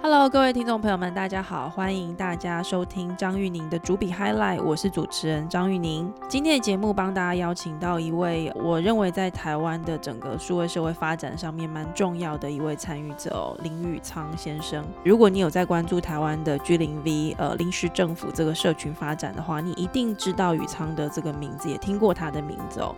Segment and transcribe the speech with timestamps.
[0.00, 6.10] Hello，各位听众朋友们，大家好，欢迎大家收听张玉宁的主笔 Highlight，我是主持人张玉宁。
[6.28, 14.84] 今天的节目帮大家邀请到一位我认为在台湾的整个数位社会发展上面蛮重要的一位参与者，林宇昌先生。
[15.04, 22.94] 如果你有在关注台湾的 G 零 V 呃临时政府这个社群发展的话，你一定知道宇昌的这个名字，也听过他的名字哦。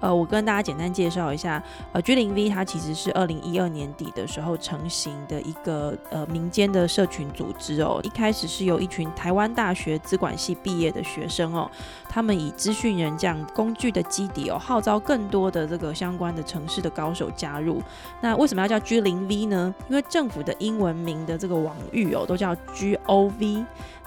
[0.00, 8.00] 呃，我跟大家简单介绍一下，呃，G 零 V 它其实是二零一二年底的时候成型的一个呃民间的社群组织哦。
[8.02, 11.70] 一开始是由一群台湾大学资管系毕业的学生哦，
[12.08, 17.80] 他们以资讯人这样工具的基底哦，号召更多的这个相关的城市的高手加入。
[18.20, 19.72] 那为什么要叫 G 零 V 呢？
[19.88, 23.64] 因为政府的英文名的这个网域哦，都叫 G O V。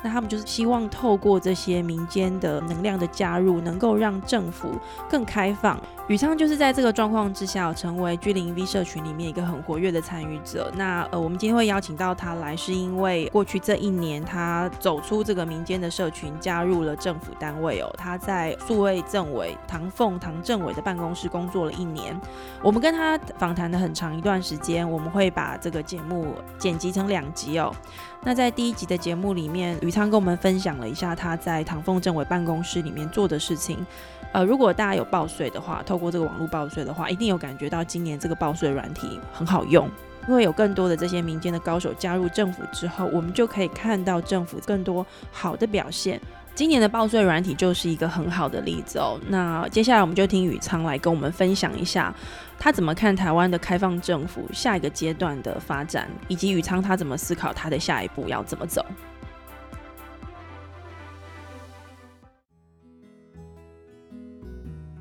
[0.08, 4.72] 他们就是希望透过这些民间的能量的加入，能够让政府
[5.10, 5.80] 更开放。
[6.08, 10.72] 宇昌就是在这个状况之下，成为 G 零 V 社群里面一个很活跃的参与者。
[10.76, 17.94] 那呃，我们今天会邀请到他来，是因为过去这一年，他走出这个民间的社群，加入了政府单位哦。
[17.98, 22.18] 他在数位政委唐凤唐政委的办公室工作了一年。
[22.64, 27.70] 我们跟他访谈的很长一段时间，我们会把这个节目剪辑成两集哦。
[28.24, 33.84] 那在第一集的节目里面，宇昌跟我们分享了一下他在唐凤政委办公室里面做的事情。
[34.31, 39.90] 呃，如果大家有报税的话，透过这个网络报税的话，一定有感觉到今年这个报税软体很好用，
[40.28, 46.22] 因为有更多的这些民间的高手加入政府之后，我们就可以看到政府更多好的表现。
[46.53, 49.20] 今年的报税软体就是一个很好的例子哦。
[49.30, 52.14] 那接下来我们就听宇昌来跟我们分享一下，
[52.59, 58.84] 他怎么看台湾的开放政府下一个阶段的发展，以及宇昌他怎么思考他的下一步要怎么走。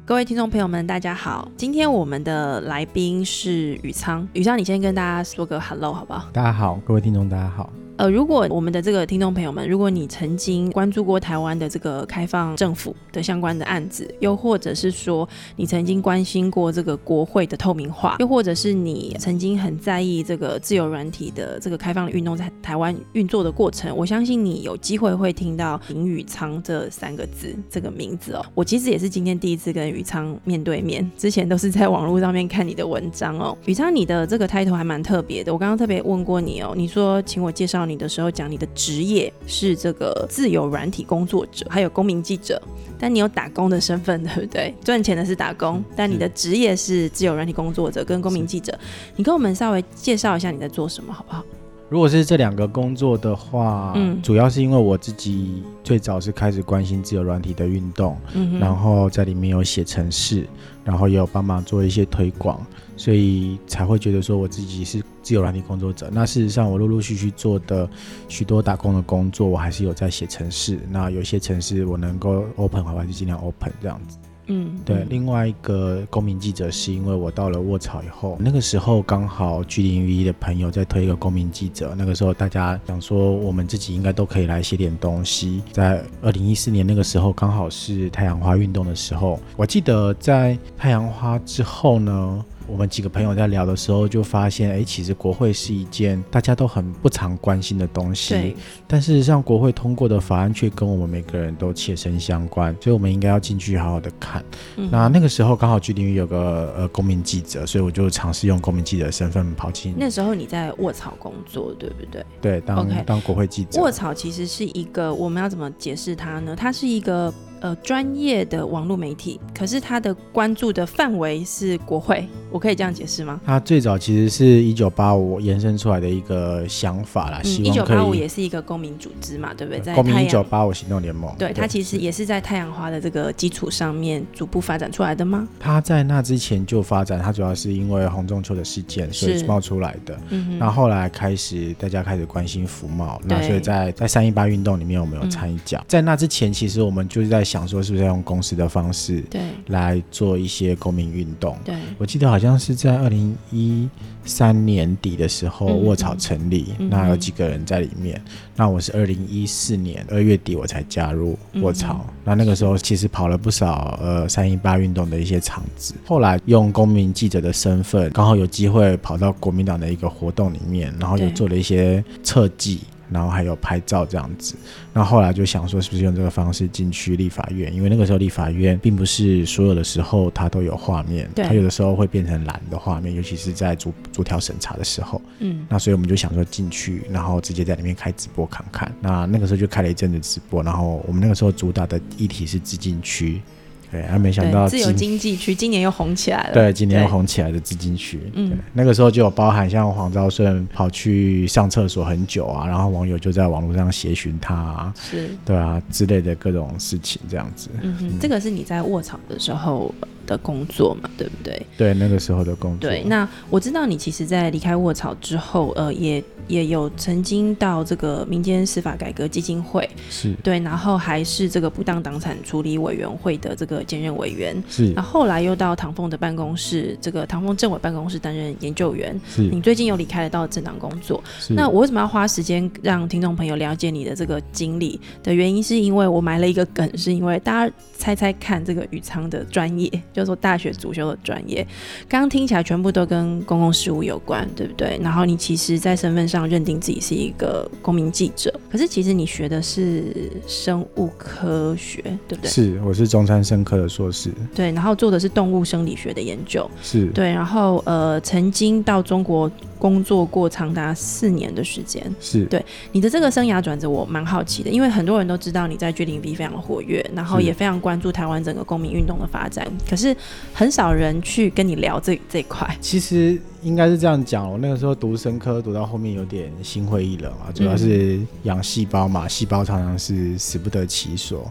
[0.06, 4.26] 各位听众朋友们，大家好，今天我们的来宾是宇昌。
[4.34, 6.28] 宇昌，你先跟大家说个 hello 好不好？
[6.32, 7.68] 大家好，各位听众大家好。
[7.98, 15.26] 呃，如果我们的这个听众朋友们，如果你曾经关注过台湾的这个开放政府的相关的案子，又或者是说
[15.56, 28.44] 你曾经关心过这个国会的透明化，又或者是你曾经很在意这个自由软体的这个开放运动在台湾运作的过程，我相信你有机会会听到林宇昌这三个字这个名字哦。
[28.54, 33.56] 我其实也是今天第一次跟宇昌面对面，之前都是在网络上面看你的文章哦。
[33.64, 37.85] 宇昌，你的这个 title 还蛮特别的，我刚刚特别问过你哦，你说请我介绍。
[37.88, 42.60] 你的时候讲你的职业是这个自由软体工作者，还有公民记者，
[42.98, 44.74] 但你有打工的身份，对不对？
[44.84, 48.76] 赚钱的是打工，但你的职业是自由软体工作者跟公民记者。
[49.16, 51.44] 你跟我们稍微介绍一下你在做什么，好不好？
[51.88, 60.44] 如果是这两个工作的话，嗯，主要是因为我自己最早是开始关心自由软体的运动，嗯，然后在里面有写程式，
[60.84, 62.60] 然后也有帮忙做一些推广。
[62.96, 66.08] 所以才会觉得说我自己是自由软体工作者。
[66.12, 67.88] 那事实上，我陆陆续续做的
[68.28, 70.78] 许多打工的工作，我还是有在写程式。
[70.90, 74.18] 那有些程式我能够 open，我还是尽量 open 这样子。
[74.48, 75.04] 嗯，对。
[75.10, 81.96] 另外一个公民记者是因为我到了卧槽以后，那个时候刚好 G 零 V 的朋友在推一个公民记者。
[81.98, 85.64] 那个时候大家想说，我们自己应该都可以来写点东西。
[85.72, 89.40] 在二零一四年那个时候，刚好是太阳花运动的时候。
[89.56, 92.44] 我记得在太阳花之后呢。
[92.68, 98.34] 我们几个朋友在聊的时候，就发现，哎，其实国会是一件大家都很不常关心的东西。
[98.34, 98.56] 对。
[98.86, 104.44] 但事实上，国会通过的法案却跟我们每个人都切身相关，所以我们应该要进去好好的看。
[104.90, 109.94] 那那个时候刚好距离有个呃公民记者，所以我就尝试用公民记者的身份跑进。
[109.96, 112.24] 那时候你在卧槽工作，对不对？
[112.40, 113.80] 对，当当国会记者。
[113.80, 116.54] 卧槽其实是一个，我们要怎么解释它呢？
[116.56, 117.32] 它是一个。
[117.60, 123.40] 呃，专业的网络媒体，可是它的关注的范围是国会，我可以这样解释吗？
[123.46, 129.80] 它最早其实是一九八五延伸出来的一个想法啦，希望一九八五也是一个公民组织嘛，对不对？
[129.80, 135.48] 在公民一九八五行动联盟，对它其实也是在太阳花的这个基础上面逐步发展出来的吗？
[135.58, 140.14] 它在那之前就发展，它主要是因为红中秋的事件所以冒出来的。
[140.28, 147.45] 嗯那后来开始大家开始关心服贸，那所以在在三一八运动里面我们有参与讲，在那之前其实我们就是在。
[147.46, 151.56] 想说是不是要用公司的方式对来做一些公民运动？
[151.64, 153.88] 对，我记得好像是在二零一
[154.24, 158.20] 三年底的时候，卧槽成立，那有几个人在里面。
[158.56, 165.94] 那我是二零一四年二月底我才加入卧槽，那那个时候其实跑了不少呃三一八运动的一些场子。
[166.04, 172.80] 后来用公民记者的身份，刚好有机会跑到国民党的一个活动里面，然后又做了一些测计。
[173.10, 174.54] 然后还有拍照这样子。
[174.92, 177.74] 那后来就想说，是不是用这个方式进去立法院？
[177.74, 185.20] 因为那个时候立法院并不是所有的时候它都有画面，它有的时候会变成蓝的画面，尤其是在逐逐条审查的时候。
[185.38, 188.90] 嗯，那所以我们就想说进去，然后直接在里面开直播看看。
[189.00, 193.40] 那那个时候就开了一阵子直播，然后我们那个时候主打的议题是资金区。
[193.90, 196.54] 对，还没想到自由经济区今年又红起来了。
[196.54, 198.20] 对，今年又红起来的资金区。
[198.34, 207.68] 嗯，那个时候就有包含像黄昭顺跑去上厕所很久啊，然后网友就在网络上协寻他，是，对啊之类的各种事情这样子。
[207.80, 209.94] 嗯哼，这个是你在卧槽的时候。
[210.26, 211.66] 的工作嘛，对不对？
[211.76, 212.90] 对，那个时候的工作。
[212.90, 224.92] 对，那我知道你其实，在离开卧槽之后，呃，也也有曾经到这个民间司法改革基金会，是对，然后还是这个不当党产处理委员会的这个兼任委员，是。
[224.94, 229.18] 那后来又到唐凤的办公室，这个唐凤政委办公室担任研究员。
[229.28, 229.42] 是。
[229.42, 239.90] 你最近又离开了到政党工作，那我为什么要花时间让听众朋友了解你的这个经历的原因，是因为我埋了一个梗，是因为大家猜猜看，这个宇仓的专业。
[240.16, 241.66] 就是说大学主修的专业，
[242.08, 244.98] 刚刚听起来全部都跟公共事务有关，对不对？
[245.02, 252.50] 然后你其实，在身份上认定自己是一个公民记者，可是其实你学的是生物科学，对不对？
[252.50, 254.30] 是，我是中山生科的硕士。
[254.54, 256.66] 对，然后做的是动物生理学的研究。
[256.82, 259.52] 是对，然后呃，曾经到中国。
[259.78, 270.05] 工作过长达四年的时间，是对你的这个生涯转折，我蛮好奇的，因为很多人都知道你在 G 零 V 非常活跃，然后也非常关注台湾整个公民运动的发展，可是
[270.52, 272.68] 很少人去跟你聊这这一块。
[272.80, 281.50] 其实应该是这样讲，我那个时候读生科读到后面有点心灰意冷啊，主要是养细胞嘛，细胞常常是死不得其所，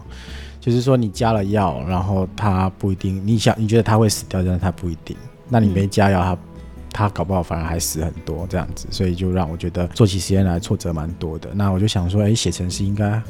[0.60, 5.16] 就是说你加了药，然后它不一定，你想你觉得它会死掉，但是它不一定，
[5.48, 6.38] 那你没加药它。
[6.92, 11.50] 它搞不好反而还死很多这样子，所以就让我觉得做起实验来挫折蛮多的。
[11.52, 13.20] 那我就想说，哎，写程式应该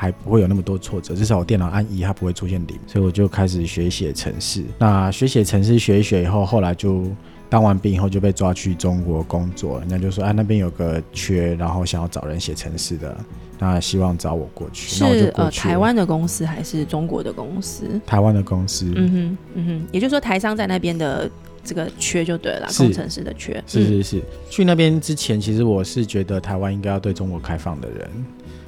[0.00, 4.62] 还不会有那么多挫折，至少我电脑按一它不会出现零，所以我就开始学写程式。
[4.78, 7.04] 那学写程式学一学以后，后来就
[7.48, 13.16] 当完兵以后就被抓去中国工作，人家就说，啊，那边有个缺，然后想要找人写程式的，
[13.58, 14.88] 那希望找我过去。
[14.88, 18.00] 是呃，台湾的公司还是中国的公司？
[18.06, 18.92] 台湾的公司。
[18.94, 21.28] 嗯哼，嗯哼，也就是说台商在那边的。
[21.64, 24.22] 这个缺就对了，工程师的缺是是是。
[24.48, 28.08] 去那边之前，其实我是觉得台湾应该要对中国开放的人，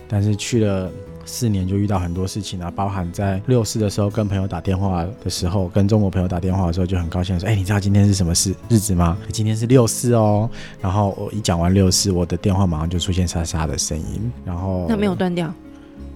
[0.06, 0.90] 但是去了
[1.30, 9.16] 四年就遇到很多事情啊，包含在六四的时候跟朋友打电话的时候，跟中国朋友打电话的时候就很高兴说：“哎，你知道今天是什么事日子吗？
[9.32, 10.50] 今天是六四哦。”
[10.82, 15.52] 然后我一讲完六四，我的电话马上就出现沙沙的声音，然后那没有断掉。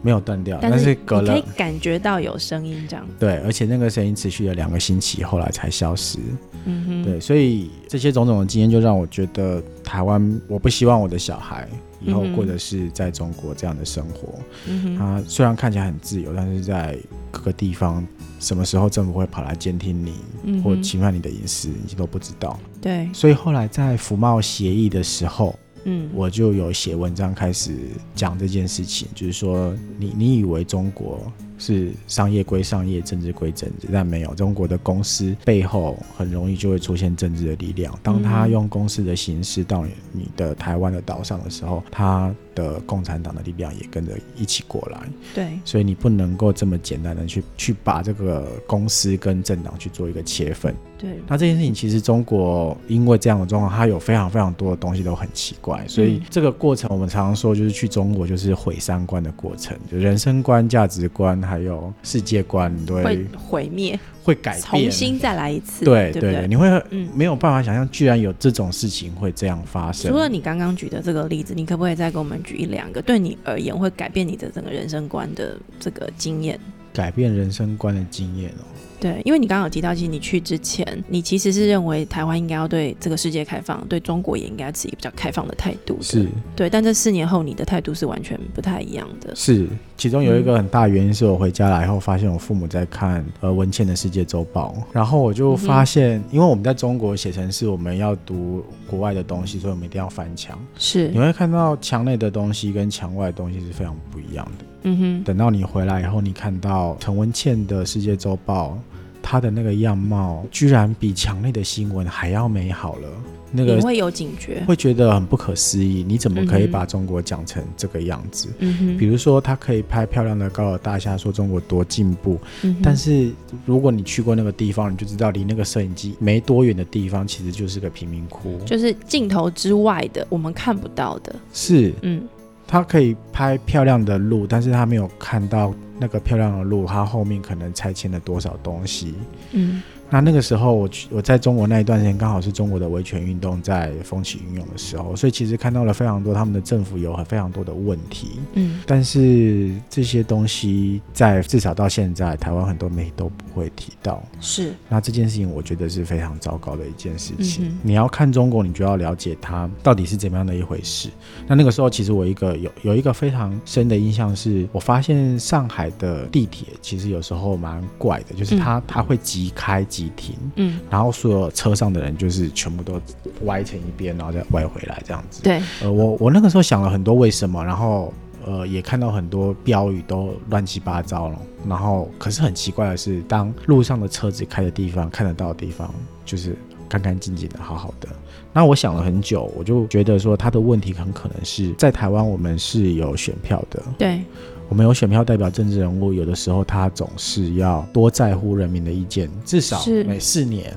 [0.02, 3.06] 没有断掉，但是隔了可以感觉到有声音这样。
[3.19, 6.19] 对，而且那个声音持续了两个星期，后来才消失。
[6.67, 11.67] 嗯哼，对，所以这些种种的经验就让我觉得台湾，我不希望我的小孩
[12.04, 14.38] 以后过的是在中国这样的生活。
[14.66, 16.98] 嗯，他虽然看起来很自由，但是在
[17.30, 18.06] 各个地方，
[18.38, 22.58] 什么时候政府会跑来监听你，或侵犯你的隐私，你都不知道。
[22.80, 25.58] 对，所以后来在服贸协议的时候。
[25.86, 27.76] 嗯，我就有写文章开始
[28.14, 31.30] 讲这件事情，就是说，你你以为中国
[31.64, 37.99] 是商业归商业，政治归政治，但没有，中国的公司背后很容易就会出现政治的力量。
[38.02, 45.00] 当他用公司的形式到你的台湾的岛上的时候，他的共产党的力量也跟着一起过来。
[45.34, 50.74] 对，所以你不能够这么简单的去去把这个公司跟政党去做一个切分。
[50.96, 65.84] 对，那这件事情其实中国因为这样的状况，它有非常非常多的东西都很奇怪，所以这个过程我们常常说就是去中国就是毁三观的过程，就人生观、价值观还有世界观都会毁灭，会改变，重新再来一次。
[65.84, 66.66] 对对对，你会
[67.14, 70.10] 没有办法想象，居然有这种事情会这样发生。
[70.10, 76.58] 除了你刚刚举的这个例子，你可不可以再给我们举一两个对你而言会改变你的整个人生观的这个经验？
[76.93, 78.64] 改变人生观的经验哦。
[79.01, 85.98] 对，因为你刚刚有提到，其实你去之前，你其实是认为台湾应该要对这个世界开放，对中国也应该持一个比较开放的态度。
[86.01, 86.70] 是，对。
[86.70, 89.34] 但这四年后，你的态度是完全不太一样的。
[89.36, 100.58] 是，其中有一个很大原因是我回家来以后，发现我父母在看呃文茜的世界周报，然后我就发现，因为我们在中国写成是我们要读国外的东西，所以我们一定要翻墙。
[100.79, 104.65] 是，你会看到墙内的东西跟墙外的东西是非常不一样的。
[104.84, 105.24] 嗯哼。
[105.24, 108.79] 等到你回来以后，你看到陈文茜的世界周报。
[109.26, 113.08] 她的那个样貌居然比墙内的新闻还要美好了，
[113.50, 116.05] 那个会有警觉，会觉得很不可思议。
[116.06, 118.50] 你怎么可以把中国讲成这个样子？
[118.58, 122.38] 嗯哼，比如说他可以拍漂亮的高楼大厦，说中国多进步。
[122.64, 123.31] 嗯但是
[123.64, 131.34] 如果你去过那个地方，你就知道离那个摄影机没多远的地方，其实就是个贫民窟，就是镜头之外的我们看不到的。
[131.50, 132.22] 是，嗯。
[132.66, 139.14] 他可以拍漂亮的路，但是他没有看到那个漂亮的路，他后面可能拆迁了多少东西。
[139.52, 139.82] 嗯。
[140.11, 148.39] 那那个时候，我去我在中国那一段时间，刚好是中国的维权运动在风起云涌的时候，所以其实看到了非常多他们的政府有非常多的问题。
[148.53, 154.23] 嗯，但是这些东西在至少到现在，台湾很多媒体都不会提到。
[154.41, 157.77] 是，那这件事情我觉得是非常糟糕的一件事情。
[157.82, 161.08] 你要看中国，你就要了解它到底是怎么样的一回事。
[161.49, 169.82] 那那个时候，其实我一个有有一个非常深的印象是，我发现上海的地铁其实有时候蛮怪的，就是它它会急开。
[169.94, 173.01] 急停，嗯，然后所有车上的人就是全部都
[173.44, 175.41] 歪成一边，然后再歪回来这样子。
[175.43, 178.13] 对，呃，我我那个时候想了很多为什么，然后
[178.44, 185.89] 呃也看到很多标语都乱七八糟了，然后可是很奇怪的是，当路上的车子开的地方看得到的地方，
[186.24, 186.56] 就是
[186.89, 188.08] 干干净净的，好好的。
[188.53, 193.82] 那我想了很久，我就觉得说他的问题很可能是在台湾，我们是有选票的。
[193.98, 194.20] 对。
[194.68, 200.74] 我们有选票代表政治人物，有的时候他总是要多在乎人民的意见，至少每四年。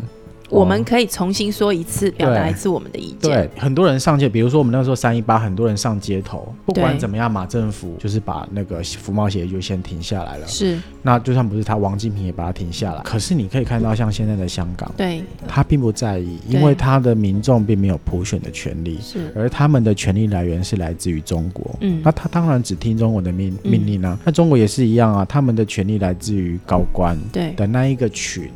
[0.50, 3.20] 我们可以重新说一次，表达一次我们的意见。
[3.20, 10.48] 对，很多人上街，比如说我们那时候三一八，很多人上街头，不管怎么样，马政府就是把那个服贸协就先停下来了。
[10.48, 13.02] 是，那就算不是他，王金平也把它停下来。
[13.04, 21.76] 可是你可以看到，像现在的香港，对，他并不在意，因为他的民众并没有普选的权利，是，而他们的权利来源是来自于中国。
[21.82, 24.18] 嗯，那他当然只听中国的命命令啊。
[24.24, 28.50] 那中国也是一样啊，他们的权利来自于高官对的那一个群。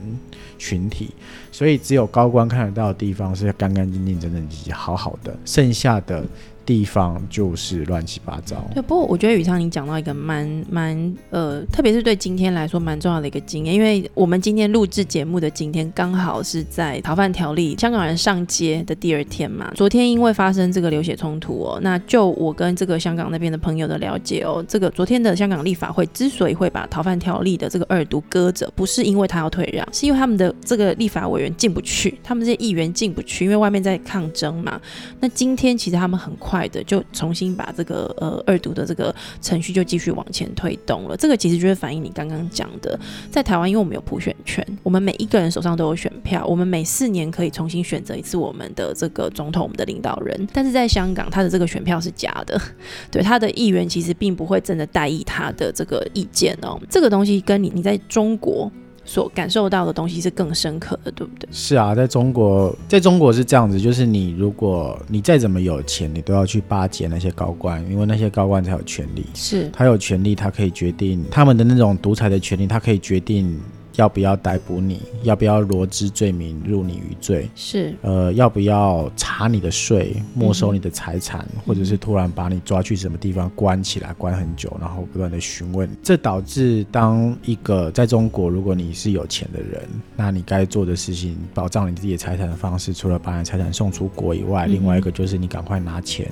[0.62, 1.10] 群体，
[1.52, 6.24] 所以只有高官看得到的地方是干干净净、整整齐齐、好好的，剩下的。
[6.66, 8.56] 地方就是乱七八糟。
[8.74, 19.72] 对，不过我觉得宇昌，你讲到一个蛮蛮呃，特别是对今天来说蛮重要的一个经验，因为我们今天录制节目的今天刚好是在逃犯条例香港人上街的第二天嘛。
[19.76, 34.80] 昨天因为发生这个流血冲突哦，那就我跟这个香港那边的朋友的了解哦，这个昨天的香港立法会之所以会把逃犯条例的这个二读搁着，不是因为他要退让，是因为他们的这个立法委员进不去，他们这些议员进不去，因为外面在抗争嘛。
[35.20, 36.51] 那今天其实他们很快。
[36.52, 41.16] 快的就重新把这个呃二读的这个程序就继续往前推动了。
[41.16, 43.00] 这个其实就是反映你刚刚讲的，
[43.32, 50.48] 在台湾，因为我们有普选权，我们每一个人手上都有选票，我们每四年可以重新选择一次我们的这个总统，我们的领导人。
[50.52, 52.62] 但是在香港，他的这个选票是假的，
[53.10, 56.78] 对他的议员其实并不会真的代议他的这个意见哦。
[56.90, 58.70] 这个东西跟你你在中国。
[59.12, 61.50] 所感受到的东西是更深刻的，对不对？
[61.52, 69.26] 是啊，在中国，在中国是这样子，就是你如果你再怎么有钱，你都要去巴结那些高官，因为那些高官才有权利。
[69.34, 73.60] 是，他有权利，他可以决定他们的那种独裁的权利，他可以决定。
[73.96, 75.02] 要不要逮捕你？
[75.24, 77.50] 要不要罗织罪名入你于罪？
[77.56, 85.90] 是，呃，要不要查你的税、没收你的财产，或者是突然把你抓去什么地方关起来，关很久，然后不断的询问？
[86.02, 89.82] 这导致当一个在中国，如果你是有钱的人，
[90.16, 96.28] 那你该做的事情，保障你自己的财产的方式，除了把你财产送出国以外，另外一个就是你赶快拿钱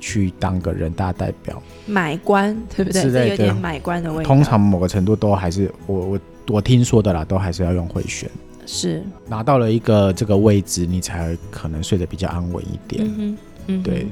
[0.00, 3.02] 去当个人大代表，买官，对不对？
[3.02, 4.28] 是有点买官的味道。
[4.28, 6.06] 通常某个程度都还是我我。
[6.14, 6.20] 我
[6.60, 8.30] 听说的啦，都还是要用回旋，
[8.66, 13.04] 是拿到了一个这个位置，你才可能睡得比较安稳一点。
[13.18, 13.36] 嗯
[13.66, 14.06] 嗯，对，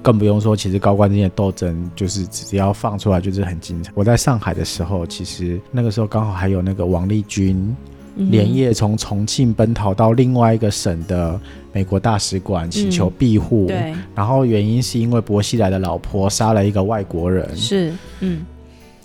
[0.00, 3.90] 更不用说，其实高官之间的斗争，就是只要放出来就是很精彩。
[3.96, 7.74] 我在上海的时候，其实那个时候刚好还有那个王立军
[8.14, 11.40] 连夜从重庆奔逃到另外一个省的
[11.72, 13.66] 美国大使馆，请求庇护。
[13.66, 17.56] 对，然后原因是因为薄熙来的老婆杀了一个外国人。
[17.56, 18.46] 是，嗯。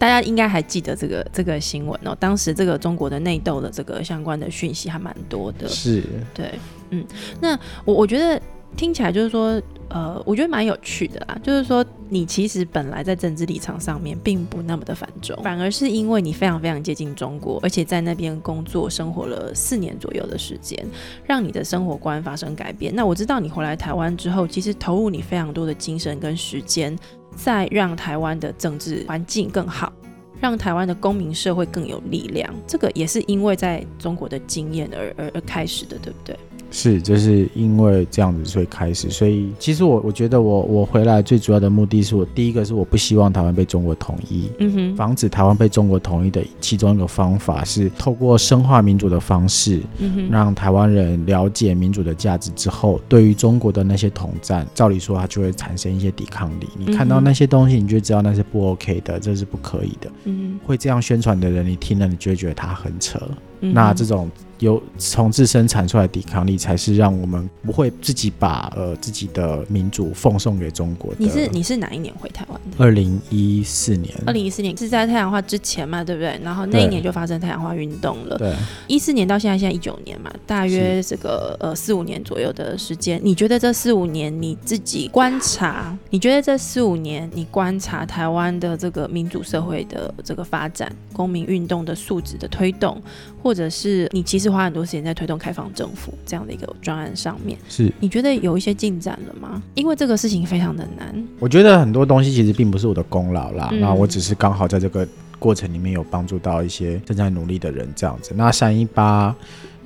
[0.01, 5.69] 大家应该还记得这个这个新闻哦，当时这个中国的内斗的这个相关的讯息还蛮多的。
[5.69, 6.03] 是，
[6.33, 6.57] 对，
[6.89, 7.05] 嗯，
[7.39, 7.55] 那
[7.85, 8.41] 我我觉得
[8.75, 20.83] 听起来就是说，呃，我觉得蛮有趣的啦，就是说你其实本来在政治立场上面并不那么的反中，反而是因为你非常非常接近中国，而且在那边工作生活了四年左右的时间，
[21.23, 22.91] 让你的生活观发生改变。
[22.95, 26.97] 那我知道你回来台湾之后，其实投入你非常多的精神跟时间。
[27.35, 29.91] 再让台湾的政治环境更好，
[30.39, 36.37] 让台湾的公民社会更有力量，这个也是因为在中国的经验而而而开始的，对不对？
[36.71, 56.67] 是，就是因为这样子所以开始，所以其实我我觉得我我回来最主要的目的是我第一个是我不希望台湾被中国统一，嗯哼，防止台湾被中国统一的其中一个方法是透过深化民主的方式，嗯哼，让台湾人了解民主的价值之后，对于中国的那些统战，照理说它就会产生一些抵抗力。
[56.77, 60.09] 你看到那些东西，你就知道那是不 OK 的，这是不可以的。
[60.23, 63.19] 嗯，会这样宣传的人，你听了你就会觉得他很扯。
[63.59, 64.31] 那这种。
[64.61, 71.11] 有从自身产出来抵抗力，才是让我们不会自己把呃自己的民主奉送给中国。
[71.17, 72.61] 你是你是哪一年回台湾？
[72.77, 74.13] 二零一四年。
[74.27, 76.39] 二零一四年是在太阳花之前嘛，对不对？
[76.43, 78.37] 然后那一年就发生太阳花运动了。
[78.37, 78.53] 对，
[78.87, 83.19] 一四年到现在，现在一九年嘛，大约这个呃四五年左右的时间。
[83.23, 93.01] 你觉得这四五年你自己观察，你觉得这四五年你观察台湾的这个民主社会的这个发展，公民运动的素质的推动，
[93.41, 99.61] 或者是你其实花很多时间在推动开放政府这样的一个专案上面，是你觉得有一些进展了吗？
[99.75, 101.15] 因为这个事情非常的难。
[101.39, 105.07] 我觉得很多东西其实并不是我的功劳啦，那我只是刚好在这个
[105.39, 108.33] 过程里面有帮助到一些正在努力的人这样子。
[108.35, 109.35] 那三一八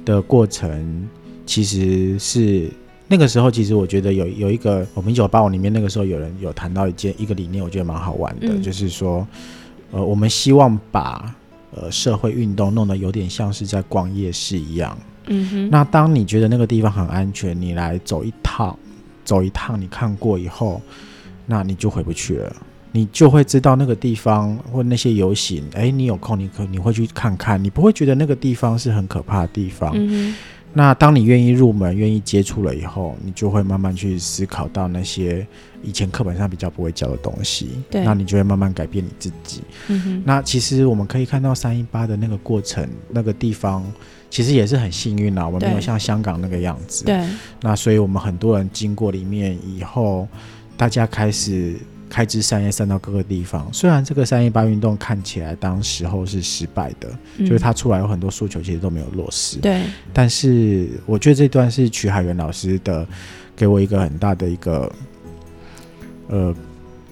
[0.03, 1.07] 的过程
[1.45, 2.69] 其实是
[3.07, 9.25] 那个时候，其实我觉得有有一个我们一九八五里面那个时候有人有谈到一件一个理念，我觉得蛮好玩的，就是说，
[9.91, 11.34] 呃，我们希望把
[11.72, 14.98] 呃社会运动弄得有点像是在逛夜市一样。
[15.27, 15.69] 嗯哼。
[15.69, 18.77] 那当你觉得那个地方很安全，你来走一趟。
[19.24, 20.79] 走一趟，你看过以后，
[21.48, 22.55] 那你就回不去了。
[22.91, 29.91] 你就会知道那个地方或那些游行，哎，你有空你可你会去看看，你不会觉得那个地方是很可怕的地方。
[30.77, 35.48] 那当你愿意入门、愿意接触了以后，你就会慢慢去思考到那些
[35.82, 37.70] 以前课本上比较不会教的东西。
[37.89, 39.62] 对，那你就会慢慢改变你自己。
[39.88, 40.24] 嗯哼。
[40.25, 43.84] 那其实我们可以看到三一八的那个过程，那个地方。
[44.27, 47.05] 其实也是很幸运啦，我们没有像香港那个样子。
[47.05, 47.24] 对。
[47.62, 50.27] 那所以我们很多人经过里面以后，
[50.75, 51.77] 大家开始
[52.09, 53.67] 开枝散叶散到各个地方。
[53.71, 57.09] 虽然这个三一八运动看起来当时候是失败的，
[57.39, 59.57] 就是他出来有很多诉求其实都没有落实。
[59.57, 59.81] 对。
[60.13, 63.07] 但是我觉得这段是曲海源老师的，
[63.55, 64.91] 给我一个很大的一个，
[66.27, 66.55] 呃。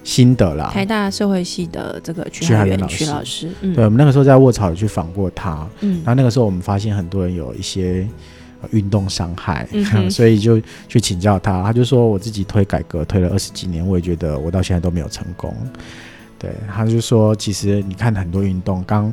[0.04, 8.06] 心得啦，台大社会系的这个曲海源曲老师，对我们那个时候在卧槽有去访过他，嗯，然后那个时候我们发现很多人有一些
[8.72, 9.66] 运动伤害，
[10.10, 15.54] 所以就去请教他，他就说我自己推改革推了二十几年，我也觉得我到现在都没有成功，
[16.38, 19.12] 对，他就说其实你看很多运动刚。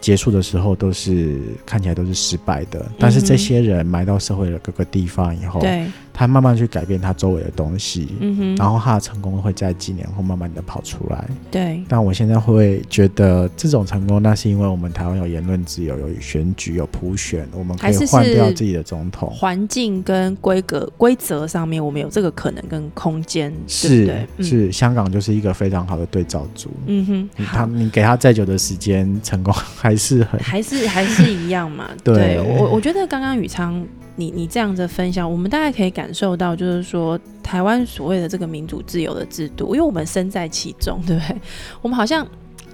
[0.00, 11.82] 结束的时候都是看起来都是失败的，但是这些人埋到社会的各个地方以后，对，他慢慢去改变他周围的东西，嗯哼，然后他的成功会在几年后慢慢的跑出来，对。
[11.88, 19.30] 但我现在会觉得这种成功，那是因为我们台湾有言论自由，有选举，有普选，我们可以换掉自己的总统。
[19.30, 24.72] 环境跟规格规则上面，我们有这个可能跟空间，是是。
[24.72, 29.92] 香港就是一个非常好的对照组，嗯哼，他你给他再久的时间，成功还。
[29.92, 31.90] 还是很还是还是一样嘛？
[32.02, 41.36] 对我我觉得刚刚宇昌你你这样的分享，我们大概可以感受到，就是说台湾所谓的这个民主自由的制度，因为我们身在其中，对不对？
[41.80, 42.26] 我们好像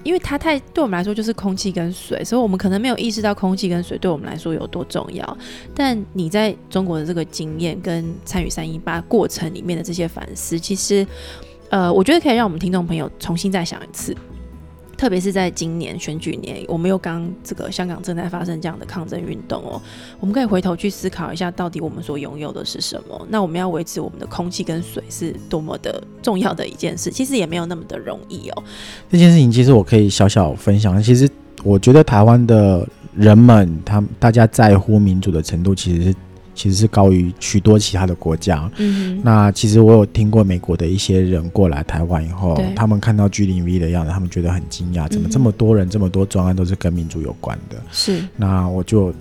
[0.03, 5.37] 因为它太对我们来说就是空气跟水，所以我们可能没有意识到空气跟水对我们来说有多重要。
[5.75, 11.05] 但你在中国的这个经验跟参与三一八过程里面的这些反思，其实
[11.69, 14.15] 呃，我觉得可以让我们听众朋友重新再想一次。
[14.99, 19.81] 特别是在今年选举年，我们又刚这个香港正在发生这样的抗争运动哦，
[20.19, 23.27] 我们可以回头去思考一下，到底我们所拥有的是什么？
[23.29, 28.63] 那我们要维持我们的空气跟水是多么的重要的一件事，其实也没有那么的容易哦。
[29.09, 31.29] 这件事情其实我可以小小分享，其实
[31.63, 32.85] 我觉得台湾的
[33.15, 36.15] 人们，他大家在乎民主的程度，其实是。
[36.59, 38.69] 其实是高于许多其他的国家。
[38.75, 47.81] 嗯，那其实我有听过美国的一些人过来台湾以后，他们看到 G 零 V 的样子，他们觉得很惊讶，怎么这么多人、这么多专案都是跟民主有关的？
[47.93, 48.21] 是。
[48.35, 49.13] 那我就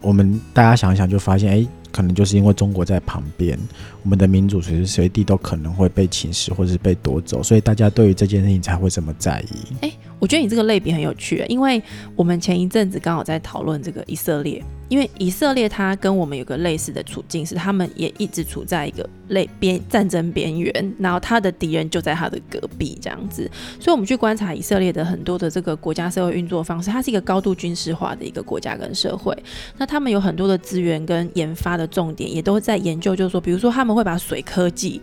[0.00, 3.58] 我们大家想一想，就发现，哎，可能就是因为中国在旁边，
[4.04, 9.74] 我们的民主随时随地都可能会被侵蚀或者是被夺走，所以大家对于这件事情才会这么在意。
[9.80, 9.92] 哎，
[10.24, 11.82] 我觉得你这个类别很有趣，因为
[12.16, 14.64] 我们前一阵子刚好在讨论这个以色列。
[14.88, 29.36] 因为以色列它跟我们有个类似的处境，是他们也一直处在一个类边战争边缘，然后他的敌人就在他的隔壁这样子，所以我们去观察以色列的很多的这个国家社会运作方式，它是一个高度军事化的一个国家跟社会，
[29.78, 35.00] 那他们有很多的资源跟研发的重点，也都在研究，就是说，比如说他们会把水科技。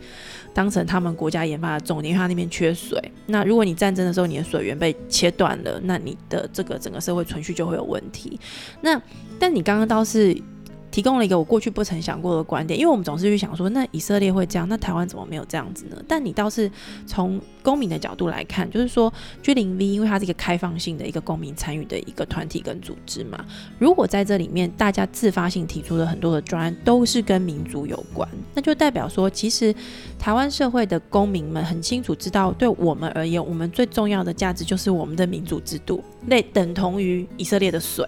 [0.54, 3.02] 当成他们国家研发的重点，因为他那边缺水。
[3.28, 8.38] 那如果你战争的时候你的水源被切断了，那你的这个整个社会存续就会有问题。
[8.82, 9.02] 那
[9.40, 10.38] 但你刚刚倒是。
[10.92, 15.96] 提供了一个我过去不曾想过的观点，因为我们总是去想说，那以色列会这样，那台湾怎么没有这样子呢？
[16.08, 16.70] 但你倒是
[17.08, 23.44] 从公民的角度来看，就是说，G 零 V，因为它是一个开放性的一个公民参与的一个团体跟组织嘛。
[23.80, 29.74] 如果在这里面大家自发性提出的很多的专案都是跟民主有关，那就代表说，其实
[30.20, 38.06] 台湾社会的公民们很清楚知道，对我们而言，我们最重要的价值就是我们的民主制度，类等同于以色列的水。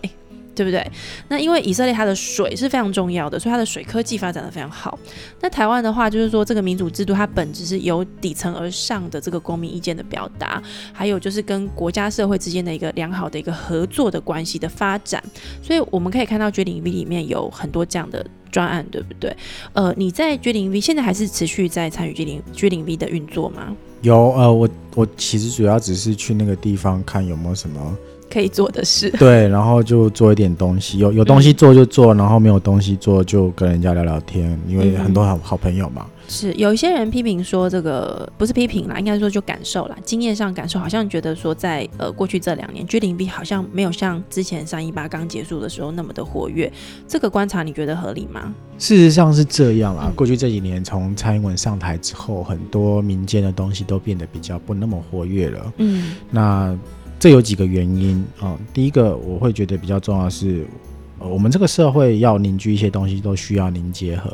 [0.55, 0.85] 对不对？
[1.27, 4.97] 那因为以色列它的水是非常重要的，所以它的水科技发展的非常好。
[5.41, 10.61] 那台湾的话，就是说这个民主制度它本质是由底层而上的这个公民意见的表达，
[10.91, 15.23] 还有就是跟国家社会之间的一个良好的一个合作的关系的发展。
[15.61, 19.35] 所以我们可以看到绝顶 V 里面有很多这样的专案，对不对？
[19.73, 23.75] 呃，你在绝顶 V 现在还是持续在参与绝顶绝顶 V 的运作吗？
[24.01, 27.97] 有，呃，我我其实主要只是去那个地方看有没有什么。
[28.33, 36.07] 可以做的事，对，然后就做一点东西，有有东西做就做，然后没有东西做就跟人家聊聊天，因为很多好好朋友嘛。
[36.27, 46.71] 是有一些人批评说，这个不是批评啦，应该说就感受啦，经验上感受，好像觉得说，在呃过去这两年，G 零 B 好像没有像之前三一八刚结束的时候那么的活跃。
[47.07, 48.51] 这个观察你觉得合理吗？
[48.79, 55.73] 事实上是这样啦，过去这几年从蔡英文上台之后，很多民间的东西都变得比较不那么活跃了。
[55.77, 56.75] 嗯，那。
[57.23, 60.67] 这有几个原因啊，第一个我会觉得比较重要是，
[61.19, 64.29] 呃我们这个社会要凝聚一些东西都需要凝结合，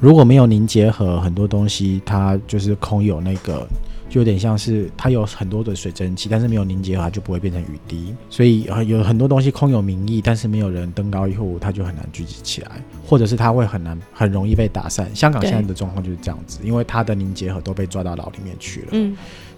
[0.00, 3.64] 如果没有凝结合，很多东西它就是空有那个，
[4.10, 8.12] 就有点像是它有很多的水蒸气，但是没有凝结合，它就不会变成雨滴。
[8.28, 15.08] 所以有很多东西空有名义，但是没有人登高一呼，它就很难聚集起来，或者是它会很难很容易被打散。
[15.14, 18.88] 香港现在的状况就是这样子，因为它的凝结合都被抓到牢里面去了。
[18.90, 19.16] 嗯，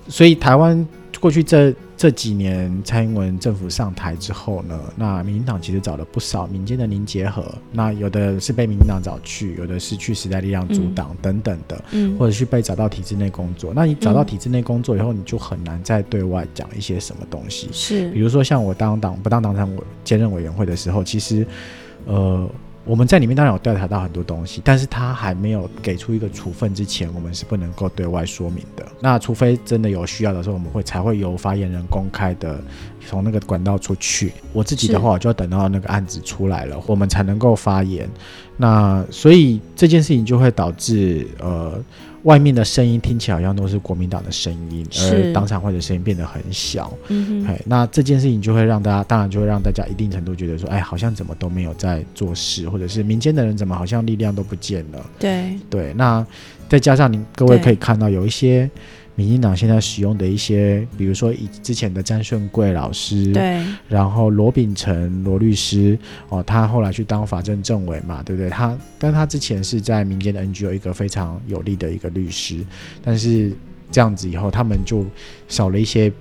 [0.08, 0.86] 所以台湾。
[1.24, 13.72] 过去这这几年，蔡英文政府上台之后呢，那民进党其实找了不少民间的凝结合，那有的是被民进党找去，有的是去时代力量阻挡等等的，嗯，或者是被找到体制内工作。
[13.74, 17.70] 那你找到体制内工作以后，你就很难再对外讲一些什么东西。
[17.72, 21.46] 是，比如说像我当党不当党产委兼任委员会的时候，其实，
[22.04, 22.46] 呃。
[22.84, 28.86] 我们在里面当然有调查到很多东西，但是他还没有给出一个处分之前，我们是不能够对外说明的。
[29.00, 32.60] 那除非真的有需要的时候，我们会才会由发言人公开的
[33.06, 34.32] 从那个管道出去。
[34.52, 38.08] 我自己的话，我就要等到那个案子出来了，我们才能够发言。
[38.56, 41.82] 那所以这件事情就会导致呃。
[42.24, 46.92] 外面的声音听起来好像都是国民党的声音，而党产会的声音变得很小。
[47.08, 55.10] 嗯哼，那这件事情就会让大家，当然就会让大家一定程度觉得说，哎，好像怎么都没有在做事，或者是民间的人怎么好像力量都不见了。
[55.18, 56.26] 对对，那
[56.68, 58.68] 再加上您各位可以看到有一些。
[59.14, 65.98] 民进党现在使用的一些，比如说以之前的詹顺贵老师，对，然后罗秉成罗律师，
[66.28, 68.50] 哦，他后来去当法政政委嘛，对不对？
[68.50, 72.64] 他，但他之前是在民间的 NGO 一个非常有力的一个律师，
[73.02, 73.52] 但是
[73.90, 75.06] 这样子以后，他们就
[75.48, 76.12] 少了一些。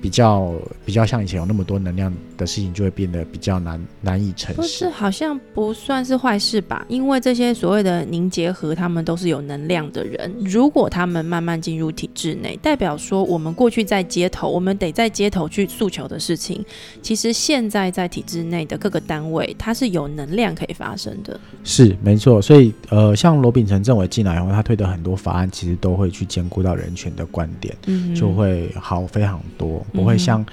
[0.00, 0.52] 比较
[0.84, 4.60] 比较像以前有那么多能量的事情，就会变得比较难难以成事。
[4.60, 6.84] 不是，好像不算是坏事吧？
[6.88, 10.32] 因为这些所谓的凝结核，他们都是有能量的人。
[10.44, 16.64] 如果他们慢慢进入体制内，代表说我们过去在街头，我们得在街头去诉求的事情，
[17.02, 21.38] 其实现在在体制内的各个单位，它是有能量可以发生的。
[21.62, 29.84] 是没错，所以呃，像罗秉成政委进来以后，他推的很多法案，其实都会去兼顾到人权的观点，嗯，就会好非常多。
[29.90, 30.44] 不会像，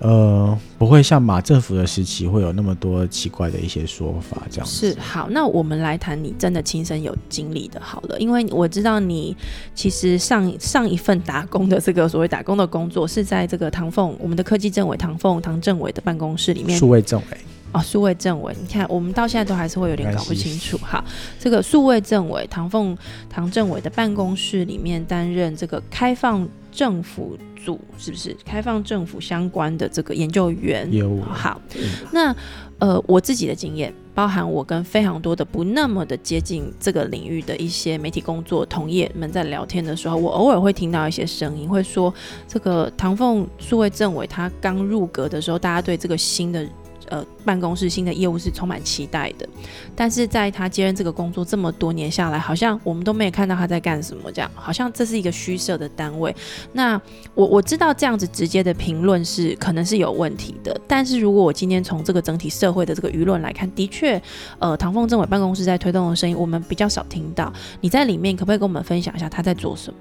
[0.00, 5.28] 呃，不会像马政府的时期会有那么多奇怪的一些说法，这样子是好。
[5.30, 9.36] 那我们来谈你真的亲身有经历的，好了，因为我知道你
[9.74, 17.38] 其实上上一份打工的这个所谓打工的工作是在这个唐凤我们的科技政委唐凤唐政委的办公室里面，数位政委
[17.72, 21.04] 哦，数位政委，你看我们到现在都还是会有点搞不清楚哈。
[21.38, 27.36] 这个数位政委唐凤唐政委的办公室里面担任这个开放政府。
[27.62, 30.90] 组是不是开放政府相关的这个研究员？
[30.90, 31.60] 有好，
[32.10, 32.34] 那
[32.78, 42.12] 呃，我自己的经验，包含我跟非常多的不那么的接近这个领域的一些媒体工作同业们在聊天的时候，我偶尔会听到一些声音，会说
[42.48, 46.66] 这个唐凤数位政委他刚入阁的时候，大家对这个新的。
[47.08, 49.48] 呃，办公室新的业务是充满期待的，
[49.96, 56.34] 但是在他接任这个工作这么多年下来，好像我们都没有看到他在干什么，这样好像这是一个虚设的单位。
[56.72, 57.00] 那
[57.34, 64.20] 我我知道这样子直接的评论是可能是有问题的，但是如果我今天从这个整体社会的这个舆论来看，的确，
[64.58, 67.52] 呃，唐凤政委办公室在推动的声音，我们比较少听到。
[67.80, 69.98] 你在里面可不可以跟我们分享一下他在做什么？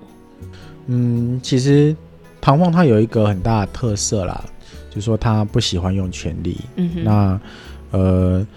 [0.87, 1.95] 嗯，其实
[2.39, 4.43] 唐凤他有一个很大的特色啦。
[4.89, 7.41] 就说他不喜欢用权力，嗯那
[7.91, 8.47] 呃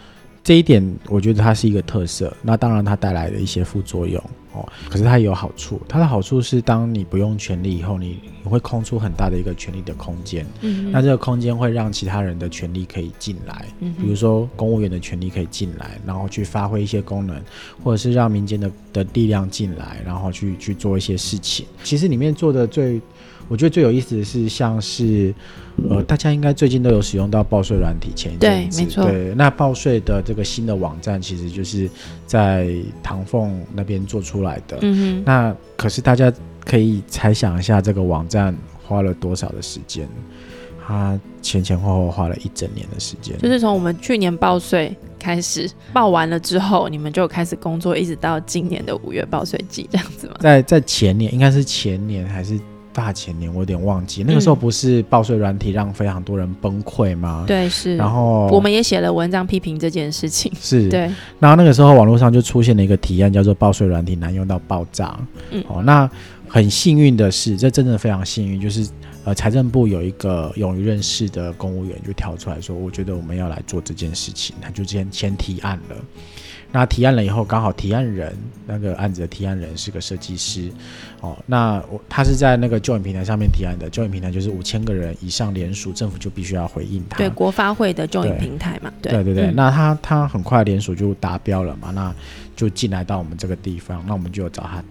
[0.45, 2.37] 这一点我觉得它是一个特色。
[2.43, 4.21] 那当然它带来的一些副作用
[4.53, 5.81] 哦，可是它也有好处。
[5.89, 10.45] 它的好处是，当你不用权力以后，你你会空出很大的一个权力的空间。
[10.63, 17.41] 嗯，那这个空间会让其他人的权利可以进来，比如说公务员的权利可以进来，然后去发挥一些功能，
[17.85, 21.65] 或者是让民间的的力量进来，然后去去做一些事情。
[21.85, 23.01] 其实里面做的最。
[23.53, 25.33] 我我觉得最有意思的是，像是
[25.91, 29.05] 呃，大家应该最近都有使用到报税软体，前一阵子，对，没错。
[29.05, 31.87] 对，那报税的这个新的网站，其实就是
[32.27, 34.79] 在唐凤那边做出来的。
[34.81, 35.23] 嗯哼。
[35.27, 36.33] 那可是大家
[36.65, 40.09] 可以猜想一下，这个网站花了多少的时间？
[40.85, 50.37] 他前前后后花了一整年的时间，就是从我们去年报税开始报完了之后，你们就开始工作，一直到今年的五月报税季这样子吗？
[50.41, 52.59] 在在前年，应该是前年还是
[52.93, 54.23] 大前年，我有点忘记。
[54.23, 57.45] 那个时候不是报税软体让非常多人崩溃吗？
[57.47, 57.97] 对，是。
[57.97, 60.53] 然后我们也写了文章批评这件事情。
[60.61, 61.11] 是对。
[61.39, 65.19] 然后那个时候网络上就出现了一个提案，叫做报税软体难用到爆炸。
[65.51, 65.65] 嗯。
[65.69, 66.09] 哦，那
[66.47, 68.89] 很幸运的是，这真的非常幸运，就是。
[69.25, 75.97] 呃，财政部有一个勇于认识的公务员就跳出来说：“我觉得我们要来做这件事情。”他就先先提案了。
[76.73, 78.35] 那提案了以后，刚好提案人
[78.67, 80.73] 那个案子的提案人是个设计师
[81.21, 81.37] 哦。
[81.47, 87.19] 那我他是在那个 Join 平台上面提案的，Join 平台就是五千个人以上联署，政府就必须要回应他。
[87.19, 88.91] 对，国发会的 Join 平台嘛。
[89.03, 89.53] 对对对。
[89.53, 92.15] 那他他很快联署就达标了嘛，那
[92.57, 94.83] 就进来到我们这个地方，那我们就找他。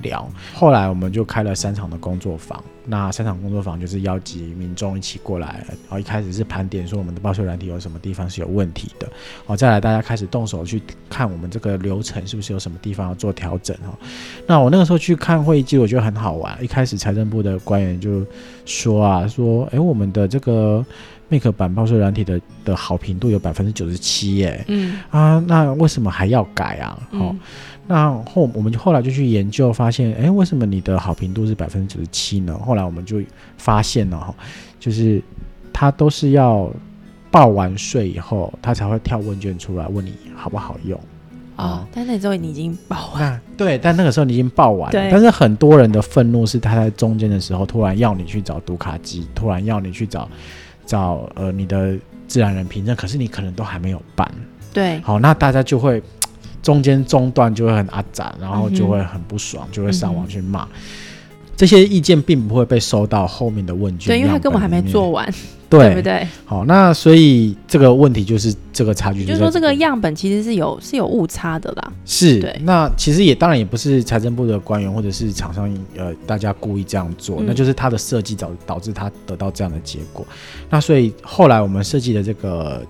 [0.00, 2.62] 聊，后来我们就开了三场的工作坊。
[2.90, 9.06] 那三场工作坊就是邀集民众一起过来，然后一开始是盘点说我们的报修软体有什么地方是有问题的，
[9.44, 13.96] 好，再来大家开始动手去看我们这个流程是不是有什么地方要做调整哈。
[14.46, 16.56] 那我那个时候去看会议记录，我觉得很好玩。
[16.64, 18.24] 一开始财政部的官员就
[18.64, 20.82] 说啊，说，哎，我们的这个
[21.28, 26.98] Make 版报税软体的的好评度有百分之九十七耶，嗯啊，那为什么还要改啊？
[27.12, 27.36] 好。
[27.90, 32.58] 那后我们就后来就去研究，发现，哎，为什么你的好评度是百分之九十七呢？
[32.58, 33.22] 后来我们就
[33.56, 34.34] 发现了哈，
[34.78, 35.22] 就是
[35.72, 36.70] 他都是要
[37.30, 41.00] 报完税以后，他才会跳问卷出来问你好不好用
[41.56, 41.88] 啊。
[41.90, 45.10] 但那时候你已经报完，对，但那个时候你已经报完了。
[45.10, 50.28] 但是很多人的愤怒是他在中间的时候突然要你去找读卡机，突然要你去找
[50.88, 51.96] 找呃你的
[52.26, 54.28] 自然人凭证，可是你可能都还没有办。
[54.72, 56.02] 对，好，那大家就会。
[56.60, 60.66] 中间中断就会很阿杂，然后就会很不爽，就会上网去骂。
[61.56, 65.32] 这些意见并不会被收到后面的问卷，对，因为他根本还没做完，
[65.68, 66.26] 对不对？
[66.44, 71.92] 好，那所以这个问题就是这个差距，就是说这个样本其实是有是有误差的啦。
[72.04, 80.26] 是，那其实也当然也不是财政部的官员或者是厂商呃大家故意这样做，那就是他的设计导导致他得到这样的结果。
[80.70, 82.82] 那所以后来我们设计的这个。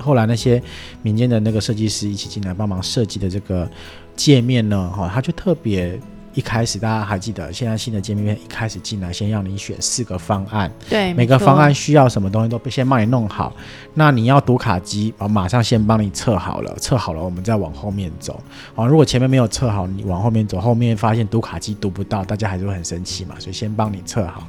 [0.00, 0.62] 后来那些
[1.02, 3.68] 民间的那个设计师一起进来帮忙设计的这个
[4.14, 5.98] 界面呢，哈，他就特别
[6.38, 13.52] 一开始大家还记得，现在新的界面一开始进来先要你选四个方案，对，每个方案需要什么东西都先帮你弄好。
[13.94, 18.40] 那你要读卡机，我马上先帮你测好了，测好了我们再往后面走。
[18.76, 24.46] 啊，如果前面没有测好，你往后面走，后面发现读卡机读不到，大家还是会很生气嘛，所以先帮你测好。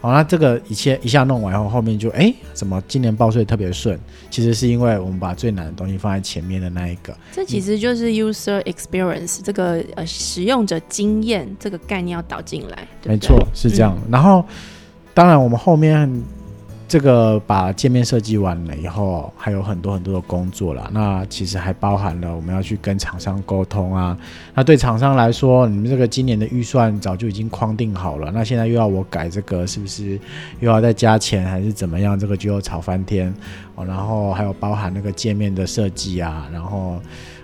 [0.00, 3.98] 好，那这个一切一下弄完后，后面就哎，怎么今年报税特别顺？
[4.30, 7.16] 其实是因为我们把最难的东西放在前面的那一个。
[7.32, 12.86] 这其实就是 user experience 这个呃使用者经验这个概念要导进来。
[13.04, 13.98] 没错，是这样。
[14.10, 14.44] 然后，
[15.12, 16.08] 当然我们后面。
[16.88, 20.90] 这个把界面设计完了以后，还有很多很多的工作了。
[20.92, 24.16] 那其实还包含了我们要去跟厂商沟通啊。
[24.54, 30.18] 那对厂商来说，你们这个今年的预算早就已经框定好了，那现在又要我改这个，是不是
[30.60, 32.18] 又要再加钱还是怎么样？
[32.18, 33.32] 这个就要吵翻天
[33.74, 33.84] 哦。
[33.84, 36.98] 然后还有包含那个界面的设计啊，然后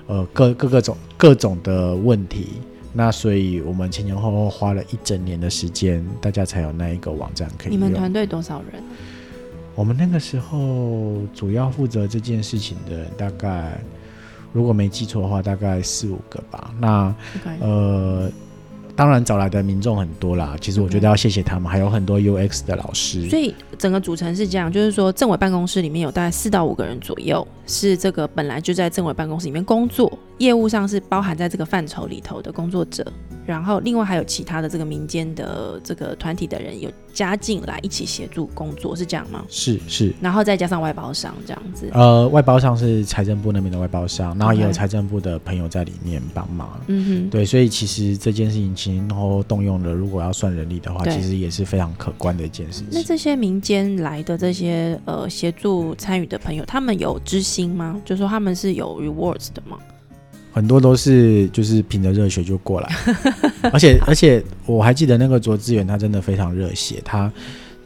[0.07, 2.55] 呃各各个种各种的问题。
[2.97, 7.73] 那所以我们前前后后花了一整年的时间，大家才有那一个网站可以。
[7.73, 8.83] 你们团队多少人？
[9.75, 13.79] 我们那个时候主要负责这件事情的大概，
[14.53, 16.73] 如果没记错的话，大概四五个吧。
[16.79, 17.15] 那
[17.61, 18.31] 呃，
[18.95, 20.57] 当然找来的民众很多啦。
[20.61, 23.29] 其实我觉得要谢谢他们，还有很多 UX 的老师。
[23.29, 33.05] 所以整个组成是这样，就是说政委办公室里面有大概四到五个人左右，是这个本来就在政委办公室里面工作，业务上是包含在这个范畴里头的工作者。
[33.47, 39.45] 然后，另外还有其他的这个民间的这个团体的人有加进来一起协助工作，是这样吗？
[39.51, 40.15] 是是。
[40.19, 41.91] 然后再加上外包商这样子。
[41.93, 46.81] 呃，外包商是财政部那边的外包商，然后也有财政部的朋友在里面帮忙。
[46.87, 47.29] 嗯哼。
[47.29, 52.89] 对，所以其实这件事情，其实然后动用了，如果要算人力的话，其实也是非常可观的一件事情。
[52.93, 58.01] 那这些民间来的这些呃协助参与的朋友，他们有知心吗？
[58.07, 59.77] 就说他们是有 rewards 的吗？
[60.55, 62.89] 很多都是就是凭着热血就过来，
[63.73, 67.03] 而且而且我还记得那个卓志远，他真的非常热血。
[67.05, 67.31] 他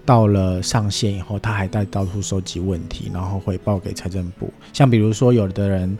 [0.04, 4.52] 到了上线以后，他还在到处收集问题，然后回报给财政部。
[4.74, 5.96] 像比如说，有的人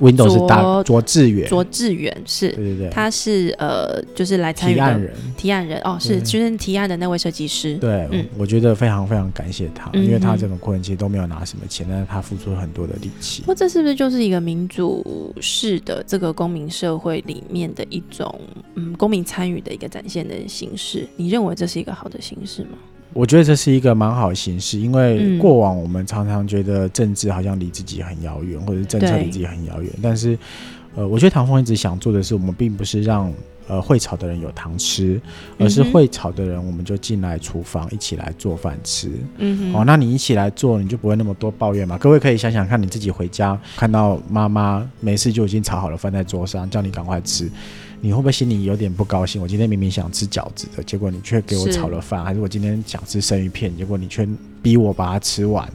[0.00, 7.74] Windows 是大卓志远，卓志远是，对对对，他是呃，就是来参与提案人，提案人哦，是就是提案的那位设计师。
[7.74, 13.44] 对，嗯，我觉得非常非常感谢他，因为他整个过程其实都没有拿什么钱，但是他付出了很多的力气。
[13.46, 18.40] 那这是不是就是一个民主式的这个公民社会里面的一种
[18.76, 21.06] 嗯公民参与的一个展现的形式？
[21.16, 22.78] 你认为这是一个好的形式吗？
[23.12, 29.92] 我觉得这是一个蛮好的形式，因为过往我们常常觉得政治好像离自己很遥远，或者是政策离自己很遥远。
[30.00, 30.38] 但是，
[30.94, 33.32] 呃，我觉得唐峰一直想做的是，我们并不是让
[33.66, 35.20] 呃会炒的人有糖吃，
[35.58, 39.10] 而是会炒的人，我们就进来厨房一起来做饭吃。
[39.38, 41.98] 嗯，哦，那你一起来做，你就不会那么多抱怨嘛。
[41.98, 47.50] 各位可以想想看，你自己回家看到妈妈没事就已经炒好了饭在桌上，叫你赶快吃。
[48.02, 49.40] 你会不会心里有点不高兴？
[49.42, 54.26] 我今天明明想吃饺子的，结果你却给我炒了饭；还是我今天想吃生鱼片，结果你却
[54.62, 55.70] 逼我把它吃完？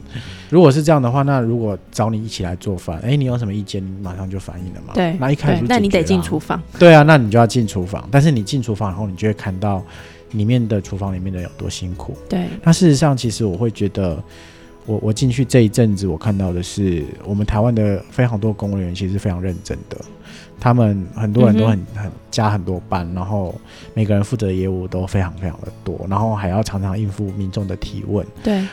[0.50, 3.84] 如果是这样的话，那如果找你一起来做饭，哎，你有什么意见？
[3.84, 4.92] 你马上就反应了嘛？
[4.94, 6.60] 对，那一开始那你得进厨房。
[6.78, 8.08] 对啊，那你就要进厨房。
[8.10, 9.84] 但是你进厨房然后，你就会看到
[10.32, 12.16] 里面的厨房里面的有多辛苦。
[12.28, 14.20] 对，那事实上，其实我会觉得，
[14.84, 19.96] 我我进去这一阵子，我看到的是我们台湾的非常多公务员其实非常认真的。
[20.58, 23.54] 他们很多人都很很加很多班，然后
[23.94, 28.26] 每个人负责的业务都非常非常的多，然后还要常常应付民众的提问。
[28.42, 28.66] 对。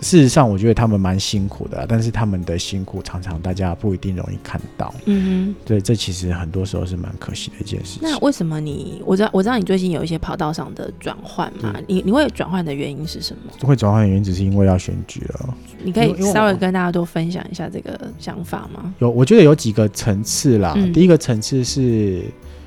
[0.00, 4.94] 事实上，我觉得他们蛮辛苦的，但是他们的辛苦常常大家不一定容易看到。
[5.06, 8.00] 嗯哼，对，这其实很多时候是蛮可惜的一件事情。
[8.02, 11.74] 那为什么你我知道我知道你最近有一些跑道上的转换嘛？
[11.88, 13.66] 你你会转换的原因是什么？
[13.66, 15.54] 会转换的原因只是因为要选举了。
[15.82, 18.94] 你可以稍微跟大家多分享一下这个想法吗？
[19.00, 20.74] 有，我觉得有几个层次啦。
[20.94, 22.22] 第一个层次是，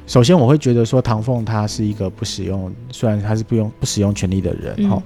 [0.05, 5.01] 首先我会觉得说唐凤他是一个不使用，虽然他是不用不使用权力的人哈。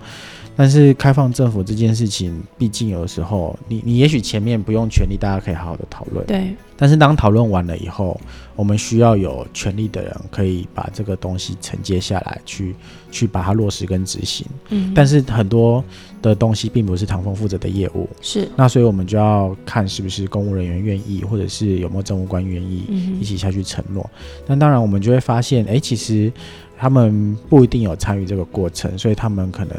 [0.58, 6.26] 但是开放政府这件事情，毕竟有的时候，你你也许前面不用权力，大家可以好好的讨论。
[6.26, 6.56] 对。
[6.78, 8.20] 但是当讨论完了以后，
[8.56, 12.76] 我们需要有权力的人可以把这个东西承接下来，去
[13.12, 14.46] 去把它落实跟执行。
[14.70, 14.94] 嗯。
[14.96, 15.84] 但是很多
[16.22, 18.08] 的东西并不是唐风负责的业务。
[18.22, 18.50] 是。
[18.56, 22.84] 那所以我们就要看是不是公务人员愿意，或者是有没有政务官愿意
[23.20, 24.10] 一起下去承诺。
[24.48, 26.32] 那当然，我们就会发现，哎，其实
[26.78, 29.76] 他们不一定有参与这个过程，所以他们可能。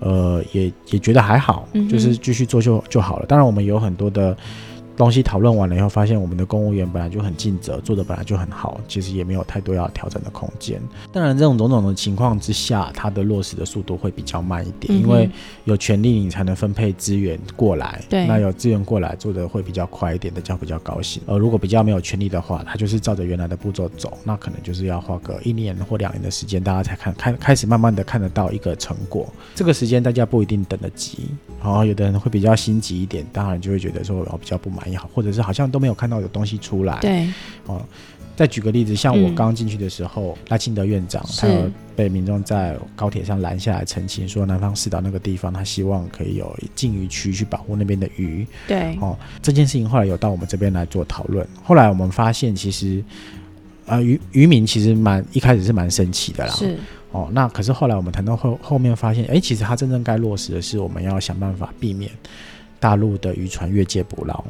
[0.00, 3.26] 呃，也也觉得还好，就是继续做就就好了。
[3.26, 4.36] 当然，我们有很多的。
[5.00, 10.78] 东西讨论完了以后，发现我们的公务员本来就很尽责，做的本来就很好，其实也没有太多要调整的空间。
[11.10, 15.26] 当然，这种种种的情况之下，它的落实的速度会比较慢一点，因为
[15.64, 17.98] 有权利你才能分配资源过来。
[18.10, 21.22] 对，那有资源过来做的会比较快一点，大家比较高兴。
[21.24, 29.26] 呃，如果比较没有权利的话，他就是照着原来的步骤走，那可能就是要花个一年或两年的时间，大家才看开开始慢慢的看得到一个成果。
[29.54, 34.89] 这个时间大家不一定等得及，然后有的人会比较心急一点，当然就会觉得说我比较不满。
[34.90, 36.98] 也好，或者是好像都没有看到有东西出来。
[37.00, 37.28] 对，
[37.66, 37.80] 哦，
[38.36, 48.46] 再举个例子，像我刚进去的时候，赖清德院长他有被民众在高铁上拦下来澄清，说南方四岛那个地方他希望可以有禁渔区去保护那边的鱼。
[48.66, 51.46] 对，哦，这件事情后来有到我们这边来做讨论。
[51.62, 53.04] 后来我们发现，其实
[53.84, 56.54] 啊渔渔民其实蛮一开始是蛮生气的啦。
[56.54, 56.78] 是，
[57.12, 62.10] 哦，那可是后来我们谈到后后面发现，哎，其实他真正该落实的是，我们要想办法避免。
[62.80, 64.42] 大陆的渔船越界捕捞，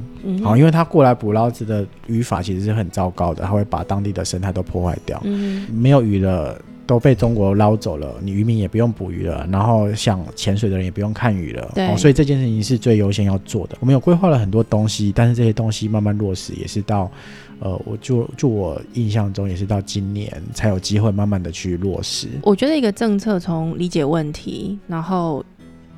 [0.44, 5.20] 好，因为他过来捕捞子的渔法其实是很糟糕的，他会把当地的生态都破坏掉。
[5.24, 11.72] 嗯，没有鱼了，都被中国捞走了，你渔民也不用捕鱼了，然后想潜水的人也不用看鱼了。
[11.74, 13.76] 对，所以这件事情是最优先要做的。
[13.80, 17.10] 我们有规划了很多东西，但是这些东西慢慢落实也是到，
[17.58, 22.28] 呃，我就就我印象中也是到今年才有机会慢慢的去落实。
[22.44, 25.44] 我觉得一个政策从理解问题，然后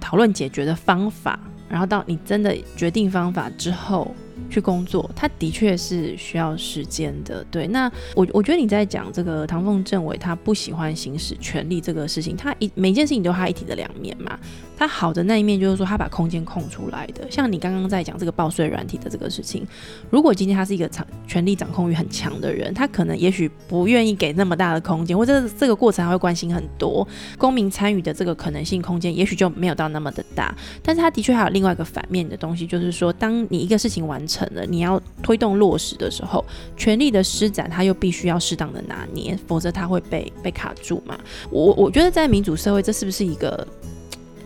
[0.01, 1.39] 讨论解决的方法。
[1.73, 4.15] 然后到你真的决定方法之后。
[4.51, 7.45] 去工作，他的确是需要时间的。
[7.51, 14.39] 对，那我我觉得你在讲这个唐凤政委他不喜欢行使权力这个事情，他一每件事情都他一体的两面嘛。
[14.75, 19.65] 他好的那一面就是说他把空间空出来的，像你刚刚在讲这个报税软体的这个事情，
[20.11, 27.07] 如果今天他是一个掌权力掌控欲很强的人，他可能也许不愿意给那么大的空间，或者这个过程还会关心很多
[27.39, 30.53] 公民参与的这个可能性空间，也许就没有到那么的大。
[30.83, 34.32] 但是他的确还有另外一个反面的东西，就是说当你一个事情完成。
[34.55, 36.45] 了，你要推动落实的时候，
[36.77, 41.19] 权力的施展，他又必须要适当的拿捏，否则他会被被卡住嘛。
[41.51, 43.67] 我我觉得在民主社会，这是不是一个，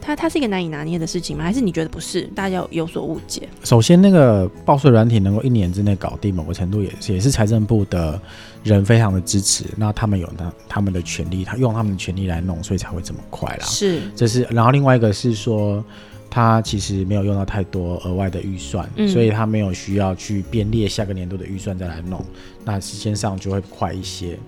[0.01, 1.44] 它它是一个难以拿捏的事情吗？
[1.44, 2.22] 还是你觉得不是？
[2.35, 3.49] 大家有所误解。
[3.64, 8.20] 首先，那个报税软体能够一年之内搞定，某个程度也是也是财政部的
[8.62, 13.66] 人非常的支持，那他们有他他们的权利，他用他们的权利来弄，所以才会这么快啦。
[13.66, 14.47] 是，这是。
[14.51, 15.84] 然后另外一个是说。
[16.29, 22.22] 他其实没有用到太多额外的预算，所以他没有需要去编列下个年度的预算再来弄，
[22.64, 24.39] 那时间上就会快一些。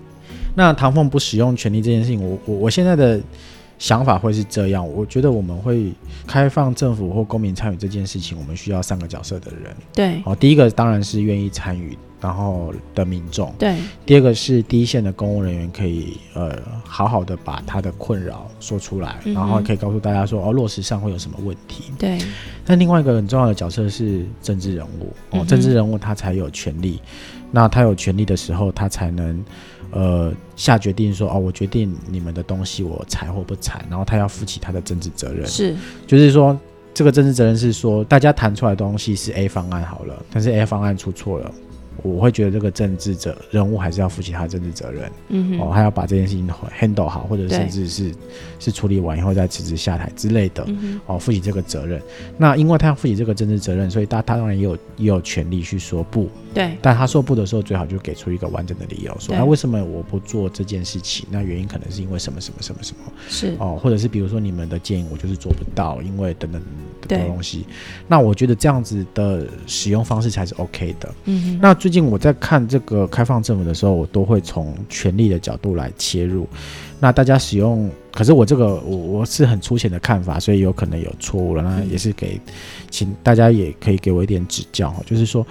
[0.55, 3.19] 那唐凤不使用权力这件事情，我我我现在的
[3.77, 5.91] 想法会是这样，我觉得我们会
[6.27, 9.75] 开放政府或公民参与这件事情，我们需要三个角色的人。
[9.93, 11.97] 对，哦，第一个当然是愿意参与。
[12.21, 22.17] 然后的民众，对，第二个是第一线的公务人员可以呃好好的把他的困扰说出来，然后可以告诉大家说哦落实上会有什么问题，对。
[22.65, 26.99] 但另外一个很重要的角色是政治人物哦，政治人物他才有权利，
[27.51, 29.43] 那他有权利的时候，他才能
[29.91, 35.73] 呃下决定说哦我决定你们的东西我采或不采，然后他要负起他的政治责任，是，
[36.05, 36.59] 就是说
[36.93, 41.49] 这个政治责任是说大家谈出来的东西是 A 方案好了，但是 A 方案出错了。
[42.03, 46.47] 我会觉得这个政治者人物还是要负起他的政治责任，嗯哦，他要把这件事情
[46.79, 48.13] handle 好，或者甚至是
[48.59, 50.65] 是处理完以后再辞职下台之类的，
[51.05, 52.01] 哦，负起这个责任。
[52.37, 56.29] 那因为他要负起这个政治责任，所以他他当然也有也有权利去说不。
[56.53, 61.27] 对，但他说不的时候，最好就给出一个完整的理由，说啊为什么我不做这件事情？
[61.29, 63.11] 那原因可能是因为什么什么什么什么？
[63.29, 66.61] 是哦，或者是比如说你们的建议我就是做不到，因为等等
[67.07, 67.65] 等东西。
[68.07, 71.13] 那我觉得这样子的使用方式才是 OK 的。
[71.25, 76.47] 嗯，那最近我在看这个开放政府的时候，我都会从权力的角度来切入。
[76.99, 81.61] 那大家使用，可是我这个我我是很粗浅的看法，所以有可能有错误了。
[81.61, 82.41] 那也是给，
[82.89, 85.45] 请大家也可以给我一点指教哈，就是说。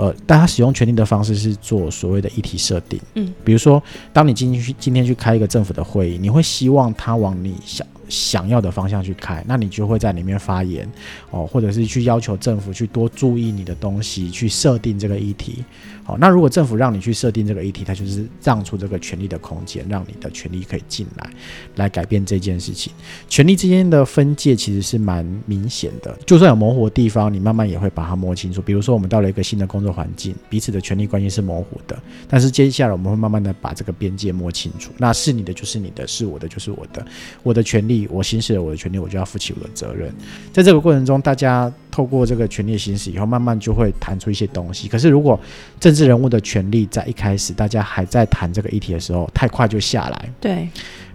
[0.00, 3.82] 呃，但他使用权力的方式是做所谓的议题设定，嗯，比如说，
[4.14, 10.86] 当你今天去今天去开一个政府的会议，你会希望他往你想想要的方向去开，那你就会在里面发言，
[11.30, 15.64] 哦，或者是去要求政府去多注意你的东西，去设定这个议题。
[16.02, 21.30] 好，那如果政府让你去设定这个议题，它就是让出这个权利的空间，让你的权利可以进来，
[21.76, 22.92] 来改变这件事情。
[23.28, 28.60] 权利之间的分界其实是蛮明显的，就算有模糊的地方，你慢慢也会把它摸清楚。
[28.60, 31.96] 比如说，我们到了一个新的工作环境，彼此的权利关系是模糊的，
[32.26, 34.90] 但是接下来我们会慢慢的把这个边界摸清楚。
[34.98, 37.06] 那是你的就是你的，是我的就是我的，
[37.42, 40.12] 我的权利，我行使了我的权利，我就要负起我的责任。
[40.52, 44.88] 在这个过程中，大家透过这个权利行使以后，慢慢就会谈出一些东西。
[44.88, 45.38] 可是如果
[45.78, 50.68] 政治人物的权利在一开始，大家还在谈这个议题的时候，太快就下来，对，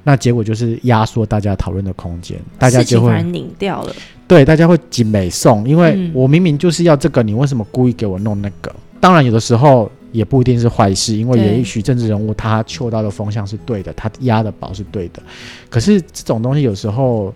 [0.04, 3.96] 那结果就是压缩大家讨论的空间，大家就会拧掉了。
[4.28, 8.74] 对，大家会紧美送，因为我明明就是要这个，你为什么故意给我弄那个？
[9.00, 15.22] 当然，有的时候也不一定是坏事，因为也许政治人物他嗅到的风向是对的，他压的宝是对的。
[15.70, 17.34] 可是这种东西有时候。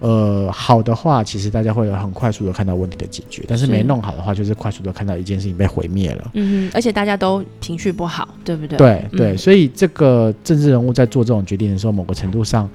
[0.00, 6.30] 呃，好的话，其实大家会很快速的看到问题的解决，但是没弄好的话，就是快速的看到一件事情被毁灭了。
[6.34, 8.78] 嗯，而且大家都情绪不好，对不对？
[8.78, 12.70] 对对，所以这个政治人物在做这种决定的时候，某个程度上。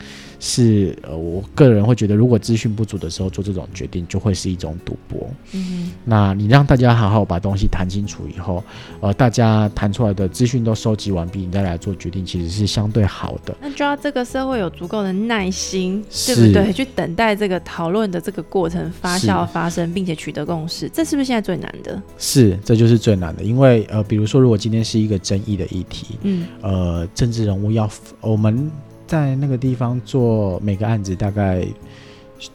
[0.46, 5.26] 是呃，我个人会觉得，如果资讯不足的时候做这种决定，就会是一种赌博。
[5.54, 8.62] 嗯，那你让大家好好把东西谈清楚以后，
[9.00, 13.56] 呃，大家谈出来的资讯都收集完毕，你再来做决定，其实是相对好的。
[13.62, 16.74] 那就要这个社会有足够的耐心，对不对？
[16.74, 22.04] 去等待这个讨论的这个过程发酵发生，并且取得共识，这是不是现在最难的？
[22.18, 23.44] 是，这就是最难的。
[23.44, 27.90] 因为呃，比如说，如果今天是一个争议的议题，嗯，呃，政治人物要
[28.20, 28.70] 我们。
[29.14, 31.64] 在那个地方做每个案子，大概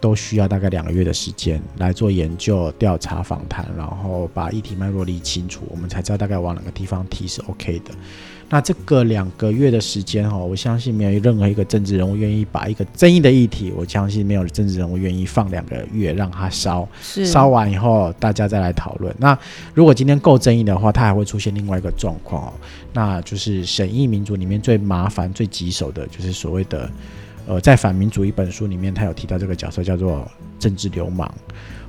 [0.00, 7.94] 都需要大概两个月的时间来做研究、调查、访谈，然后把议题脉络理清楚，我们才知道大概往哪个地方提是 OK 的。
[8.50, 19.14] 那这个两个月的时间哈，我相信没有任何一个政治人物愿意把一个争议的议题，我相信没有政治人物愿意放两个月让它烧，烧完以后大家再来讨论。
[19.18, 19.38] 那
[19.74, 22.52] 如果今天够争议的话，它还会出现另外一个状况哦，
[22.94, 26.90] 那就是审议民主里面最麻烦、最棘手的，就是所谓的
[27.46, 30.26] 呃，在反民主一本书里面，他有提到这个角色叫做
[30.58, 31.32] 政治流氓。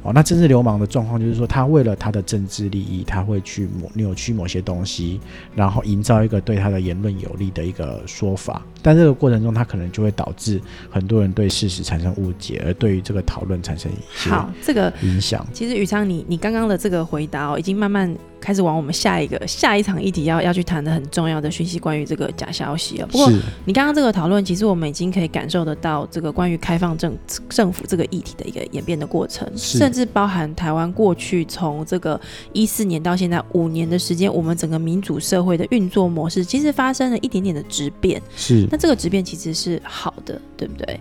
[0.03, 5.19] 哦，那政治流氓的状况就是说，他为了他的政治利益，他会去扭曲某些东西，
[5.55, 8.61] 然后营造一个对他的言论有利的一个说法。
[8.81, 15.45] 但这个过程中，他可能就会导致很多人对事实产生误解，而对于这个讨论产生好这个影响。
[15.51, 23.07] 其实宇昌，你你刚刚的这个回答哦，已经慢慢开始往我们下一个下一场议题要要去谈的很重要的讯息，关于这个假消息了。
[23.07, 23.31] 不过
[23.65, 27.17] 你刚刚这个讨论，其实我们已经可以感受得到这个关于开放政
[27.49, 32.19] 政府这个议题的一个演变的过程，甚至包含台湾过去从这个
[32.53, 38.21] 一四年到现在五年的时间，我们整个民主社会的运作模式，其实发生了一点点的质变。
[38.35, 38.67] 是。
[38.71, 40.99] 那这个质变其实是好的，对不对？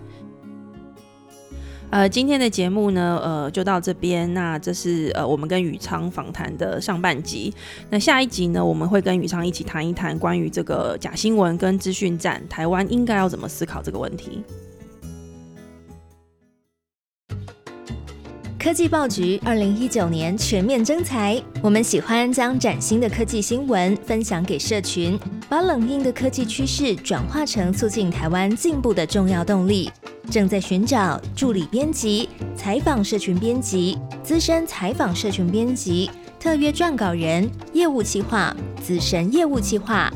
[1.91, 4.31] 呃，今天的节目呢，呃，就到这边。
[4.35, 7.51] 那这是呃，我们跟宇昌访谈的上半集。
[7.89, 14.43] 那下一集呢，我们会跟宇昌一起谈一谈关于这个假新闻跟资讯战，台湾应该要怎么思考这个问题。
[18.59, 29.89] 科技报局二零一九年全面征才，我们喜欢将崭新的科技新闻分享给社群，把冷硬的科技趋势转化成促进台湾进步的重要动力。
[30.29, 38.53] 正在寻找助理编辑、采访社群编辑、资深采访社群编辑、特约撰稿人、业务企划、
[38.83, 40.11] 资深业务企划，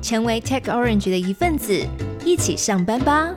[0.00, 1.84] 成为 Tech Orange 的一份子，
[2.24, 3.28] 一起上班吧！